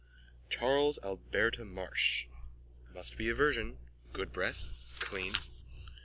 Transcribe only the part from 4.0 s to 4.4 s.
Good